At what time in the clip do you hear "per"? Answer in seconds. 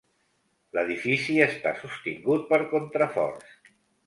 2.55-2.61